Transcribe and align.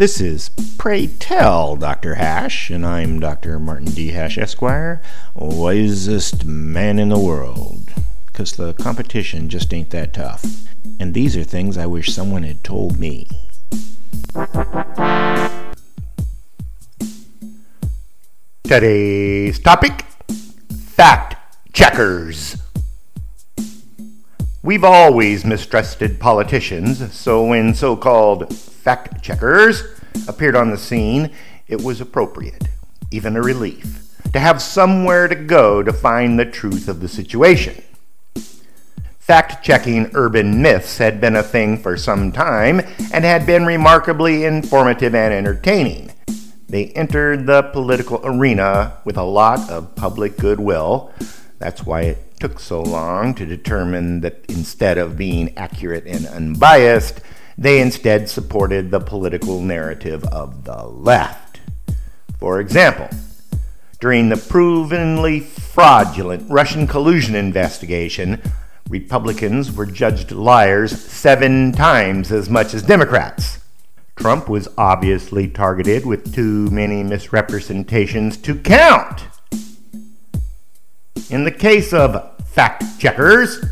This 0.00 0.18
is 0.18 0.48
Pray 0.78 1.08
Tell 1.08 1.76
Dr. 1.76 2.14
Hash, 2.14 2.70
and 2.70 2.86
I'm 2.86 3.20
Dr. 3.20 3.58
Martin 3.58 3.90
D. 3.90 4.12
Hash, 4.12 4.38
Esquire, 4.38 5.02
wisest 5.34 6.46
man 6.46 6.98
in 6.98 7.10
the 7.10 7.18
world. 7.18 7.92
Because 8.24 8.52
the 8.52 8.72
competition 8.72 9.50
just 9.50 9.74
ain't 9.74 9.90
that 9.90 10.14
tough. 10.14 10.42
And 10.98 11.12
these 11.12 11.36
are 11.36 11.44
things 11.44 11.76
I 11.76 11.84
wish 11.84 12.14
someone 12.14 12.44
had 12.44 12.64
told 12.64 12.98
me. 12.98 13.28
Today's 18.64 19.58
topic 19.58 20.06
fact 20.78 21.36
checkers. 21.74 22.56
We've 24.62 24.84
always 24.84 25.44
mistrusted 25.44 26.18
politicians, 26.18 27.12
so 27.12 27.44
when 27.44 27.74
so 27.74 27.96
called 27.96 28.50
fact 28.82 29.22
checkers 29.22 29.82
appeared 30.26 30.56
on 30.56 30.70
the 30.70 30.78
scene, 30.78 31.30
it 31.68 31.82
was 31.82 32.00
appropriate, 32.00 32.68
even 33.10 33.36
a 33.36 33.42
relief, 33.42 34.10
to 34.32 34.38
have 34.38 34.62
somewhere 34.62 35.28
to 35.28 35.34
go 35.34 35.82
to 35.82 35.92
find 35.92 36.38
the 36.38 36.46
truth 36.46 36.88
of 36.88 37.00
the 37.00 37.08
situation. 37.08 37.82
Fact 39.18 39.62
checking 39.64 40.10
urban 40.14 40.60
myths 40.60 40.98
had 40.98 41.20
been 41.20 41.36
a 41.36 41.42
thing 41.42 41.78
for 41.78 41.96
some 41.96 42.32
time 42.32 42.80
and 43.12 43.24
had 43.24 43.46
been 43.46 43.66
remarkably 43.66 44.44
informative 44.44 45.14
and 45.14 45.32
entertaining. 45.32 46.10
They 46.68 46.86
entered 46.86 47.46
the 47.46 47.62
political 47.62 48.20
arena 48.24 48.94
with 49.04 49.16
a 49.16 49.22
lot 49.22 49.70
of 49.70 49.94
public 49.94 50.36
goodwill. 50.36 51.12
That's 51.58 51.84
why 51.84 52.02
it 52.02 52.40
took 52.40 52.58
so 52.58 52.80
long 52.80 53.34
to 53.34 53.44
determine 53.44 54.22
that 54.22 54.44
instead 54.48 54.96
of 54.96 55.16
being 55.16 55.56
accurate 55.56 56.06
and 56.06 56.26
unbiased, 56.26 57.20
they 57.60 57.78
instead 57.78 58.26
supported 58.30 58.90
the 58.90 58.98
political 58.98 59.60
narrative 59.60 60.24
of 60.24 60.64
the 60.64 60.82
left. 60.82 61.60
For 62.38 62.58
example, 62.58 63.10
during 64.00 64.30
the 64.30 64.38
provenly 64.38 65.40
fraudulent 65.40 66.50
Russian 66.50 66.86
collusion 66.86 67.34
investigation, 67.34 68.40
Republicans 68.88 69.70
were 69.70 69.84
judged 69.84 70.32
liars 70.32 70.98
seven 70.98 71.72
times 71.72 72.32
as 72.32 72.48
much 72.48 72.72
as 72.72 72.82
Democrats. 72.82 73.58
Trump 74.16 74.48
was 74.48 74.66
obviously 74.78 75.46
targeted 75.46 76.06
with 76.06 76.34
too 76.34 76.70
many 76.70 77.02
misrepresentations 77.02 78.38
to 78.38 78.54
count. 78.54 79.24
In 81.28 81.44
the 81.44 81.52
case 81.52 81.92
of 81.92 82.42
fact 82.46 82.84
checkers, 82.98 83.62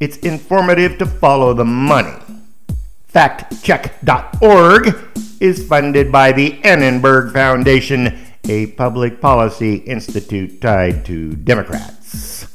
it's 0.00 0.16
informative 0.18 0.98
to 0.98 1.06
follow 1.06 1.54
the 1.54 1.64
money. 1.64 2.14
FactCheck.org 3.12 4.94
is 5.40 5.66
funded 5.66 6.12
by 6.12 6.30
the 6.32 6.62
Annenberg 6.62 7.32
Foundation, 7.32 8.18
a 8.48 8.66
public 8.72 9.18
policy 9.20 9.76
institute 9.76 10.60
tied 10.60 11.06
to 11.06 11.34
Democrats. 11.34 12.46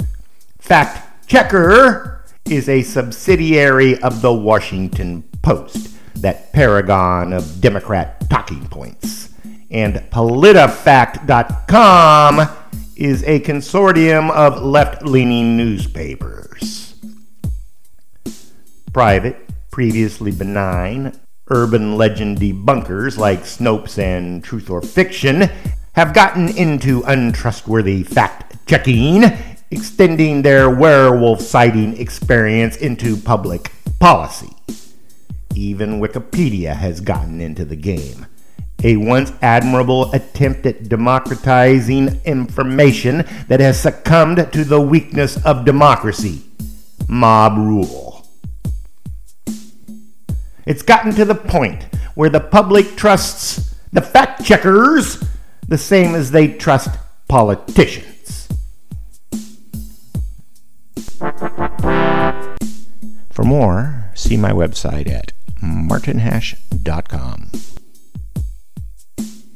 Fact 0.59 1.27
Checker 1.27 2.23
is 2.45 2.69
a 2.69 2.83
subsidiary 2.83 3.99
of 4.03 4.21
the 4.21 4.33
Washington 4.33 5.23
Post 5.41 5.89
that 6.15 6.53
paragon 6.53 7.33
of 7.33 7.59
Democrat 7.59 8.29
talking 8.29 8.67
points. 8.67 9.33
And 9.71 9.95
PolitiFact.com 9.95 12.41
is 12.95 13.23
a 13.23 13.39
consortium 13.39 14.29
of 14.29 14.61
left 14.61 15.03
leaning 15.03 15.57
newspapers. 15.57 16.93
Private, 18.93 19.49
previously 19.73 20.29
benign, 20.29 21.11
urban 21.49 21.97
legend 21.97 22.37
debunkers 22.37 23.17
like 23.17 23.39
Snopes 23.39 23.97
and 23.97 24.43
Truth 24.43 24.69
or 24.69 24.83
Fiction 24.83 25.49
have 25.93 26.13
gotten 26.13 26.55
into 26.55 27.01
untrustworthy 27.07 28.03
fact 28.03 28.55
checking, 28.67 29.23
extending 29.71 30.43
their 30.43 30.69
werewolf 30.69 31.41
sighting 31.41 31.97
experience 31.97 32.77
into 32.77 33.17
public 33.17 33.71
policy. 33.99 34.55
Even 35.55 35.99
Wikipedia 35.99 36.75
has 36.75 37.01
gotten 37.01 37.41
into 37.41 37.65
the 37.65 37.75
game. 37.75 38.27
A 38.83 38.97
once 38.97 39.33
admirable 39.41 40.11
attempt 40.11 40.67
at 40.67 40.87
democratizing 40.87 42.21
information 42.25 43.25
that 43.47 43.59
has 43.59 43.79
succumbed 43.79 44.53
to 44.53 44.63
the 44.63 44.79
weakness 44.79 45.43
of 45.43 45.65
democracy 45.65 46.43
mob 47.07 47.57
rule. 47.57 48.02
It's 50.65 50.81
gotten 50.81 51.13
to 51.15 51.25
the 51.25 51.35
point 51.35 51.85
where 52.15 52.29
the 52.29 52.39
public 52.39 52.95
trusts 52.95 53.73
the 53.93 54.01
fact 54.01 54.43
checkers 54.43 55.23
the 55.67 55.77
same 55.77 56.15
as 56.15 56.31
they 56.31 56.47
trust 56.47 56.89
politicians. 57.27 58.47
For 63.29 63.43
more, 63.43 64.11
see 64.15 64.35
my 64.35 64.51
website 64.51 65.07
at 65.07 65.31
martinhash.com. 65.61 67.51